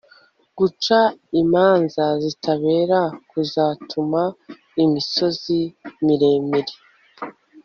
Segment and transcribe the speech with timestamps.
[0.57, 0.99] Guca
[1.41, 4.21] imanza zitabera kuzatuma
[4.83, 5.59] imisozi
[6.05, 6.73] miremire